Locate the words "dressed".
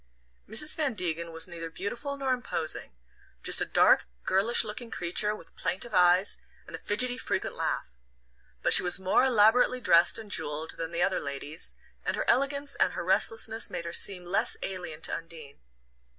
9.79-10.17